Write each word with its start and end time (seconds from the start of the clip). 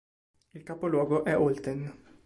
Il 0.55 0.63
capoluogo 0.63 1.23
è 1.25 1.37
Olten. 1.37 1.93